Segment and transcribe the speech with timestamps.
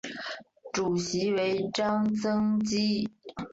[0.73, 3.07] 主席为张曾基。